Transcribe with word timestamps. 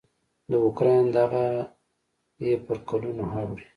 د 0.49 0.51
اوکراین 0.65 1.05
دغه 1.17 1.45
یې 2.45 2.53
پر 2.65 2.77
کلونو 2.89 3.23
اوړي. 3.41 3.65